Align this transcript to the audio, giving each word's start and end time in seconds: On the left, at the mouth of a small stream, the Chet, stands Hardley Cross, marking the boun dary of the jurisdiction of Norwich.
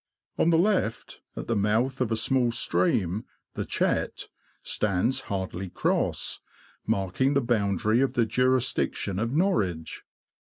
On 0.39 0.49
the 0.49 0.57
left, 0.57 1.21
at 1.35 1.45
the 1.45 1.55
mouth 1.55 2.01
of 2.01 2.11
a 2.11 2.15
small 2.15 2.51
stream, 2.51 3.23
the 3.53 3.65
Chet, 3.65 4.29
stands 4.63 5.21
Hardley 5.29 5.69
Cross, 5.69 6.39
marking 6.87 7.35
the 7.35 7.39
boun 7.39 7.77
dary 7.77 8.01
of 8.01 8.13
the 8.13 8.25
jurisdiction 8.25 9.19
of 9.19 9.31
Norwich. 9.31 10.01